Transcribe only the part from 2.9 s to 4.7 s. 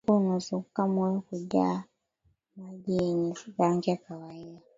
yenye rangi ya kahawia